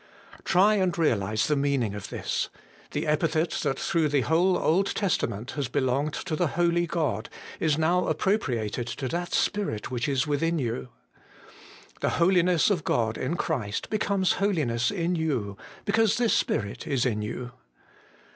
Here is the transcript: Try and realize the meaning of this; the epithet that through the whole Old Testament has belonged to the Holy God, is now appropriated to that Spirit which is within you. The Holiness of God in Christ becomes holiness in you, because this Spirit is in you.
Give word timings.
Try 0.43 0.77
and 0.77 0.97
realize 0.97 1.45
the 1.47 1.55
meaning 1.55 1.93
of 1.93 2.09
this; 2.09 2.49
the 2.89 3.05
epithet 3.05 3.51
that 3.61 3.77
through 3.79 4.07
the 4.09 4.21
whole 4.21 4.57
Old 4.57 4.87
Testament 4.95 5.51
has 5.51 5.67
belonged 5.67 6.13
to 6.13 6.35
the 6.35 6.47
Holy 6.57 6.87
God, 6.87 7.29
is 7.59 7.77
now 7.77 8.07
appropriated 8.07 8.87
to 8.87 9.07
that 9.09 9.31
Spirit 9.31 9.91
which 9.91 10.09
is 10.09 10.25
within 10.25 10.57
you. 10.57 10.89
The 11.99 12.17
Holiness 12.17 12.71
of 12.71 12.83
God 12.83 13.15
in 13.15 13.35
Christ 13.35 13.91
becomes 13.91 14.31
holiness 14.31 14.89
in 14.89 15.13
you, 15.15 15.55
because 15.85 16.17
this 16.17 16.33
Spirit 16.33 16.87
is 16.87 17.05
in 17.05 17.21
you. 17.21 17.51